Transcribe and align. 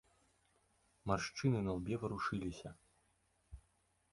Маршчыны 1.11 1.59
на 1.67 1.71
лбе 1.81 1.95
варушыліся. 2.05 2.69